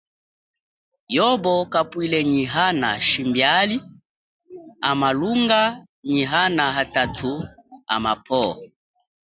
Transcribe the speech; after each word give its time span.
Yobo 1.15 1.53
kapwile 1.73 2.19
nyi 2.31 2.43
ana 2.65 2.89
shimbiali 3.07 3.77
a 4.89 4.91
malunga, 5.01 5.61
nyi 6.11 6.23
ana 6.41 6.65
atathu 6.81 7.31
amapwo. 7.95 8.43